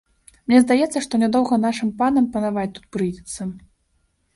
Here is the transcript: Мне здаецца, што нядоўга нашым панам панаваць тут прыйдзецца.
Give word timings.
Мне 0.51 0.61
здаецца, 0.63 1.03
што 1.07 1.21
нядоўга 1.25 1.61
нашым 1.67 1.95
панам 2.03 2.25
панаваць 2.33 2.67
тут 2.79 2.93
прыйдзецца. 2.97 3.41